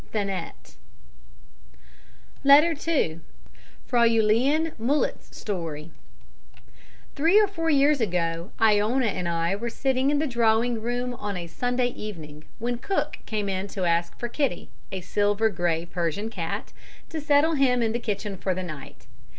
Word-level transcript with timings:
"THANET." 0.13 0.77
Letter 2.43 2.73
2 2.73 3.21
Fräulein 3.87 4.73
Mullet's 4.79 5.37
Story 5.37 5.91
Three 7.13 7.39
or 7.39 7.45
four 7.47 7.69
years 7.69 8.01
ago, 8.01 8.51
Iona 8.59 9.05
and 9.05 9.29
I 9.29 9.55
were 9.55 9.69
sitting 9.69 10.09
in 10.09 10.17
the 10.17 10.25
drawing 10.25 10.81
room 10.81 11.13
on 11.13 11.37
a 11.37 11.45
Sunday 11.45 11.89
evening, 11.89 12.45
when 12.57 12.79
cook 12.79 13.19
came 13.27 13.47
in 13.47 13.67
to 13.67 13.85
ask 13.85 14.17
for 14.17 14.27
Kitty 14.27 14.71
(a 14.91 15.01
silver 15.01 15.49
grey 15.49 15.85
Persian 15.85 16.29
cat) 16.31 16.73
to 17.09 17.21
settle 17.21 17.53
him 17.53 17.83
in 17.83 17.91
the 17.91 17.99
kitchen 17.99 18.37
for 18.37 18.55
the 18.55 18.63
night. 18.63 19.05